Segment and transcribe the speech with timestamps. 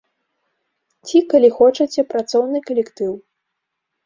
[1.07, 3.13] Ці, калі хочаце, працоўны калектыў.